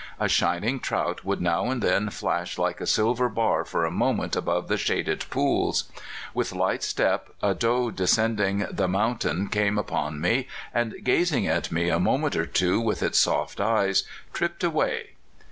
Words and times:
A 0.19 0.27
shining 0.27 0.79
trout 0.79 1.23
would 1.23 1.41
now 1.41 1.69
and 1.69 1.79
then 1.79 2.09
flash 2.09 2.57
like 2.57 2.81
a 2.81 2.87
silver 2.87 3.29
bar 3.29 3.63
for 3.63 3.85
a 3.85 3.91
moment 3.91 4.35
above 4.35 4.67
the 4.67 4.75
shaded 4.75 5.25
pools. 5.29 5.91
With 6.33 6.53
light 6.53 6.81
step 6.81 7.29
a 7.43 7.53
doe 7.53 7.91
descending 7.91 8.65
the 8.71 8.87
mountain 8.87 9.47
came 9.47 9.77
upon 9.77 10.19
me, 10.19 10.47
and, 10.73 10.95
gazing 11.03 11.45
at 11.45 11.71
me 11.71 11.89
a 11.89 11.99
mo 11.99 12.17
ment 12.17 12.35
or 12.35 12.47
two 12.47 12.79
with 12.81 13.03
its 13.03 13.19
soft 13.19 13.59
eyes, 13.61 14.01
tripped 14.33 14.63
away. 14.63 15.09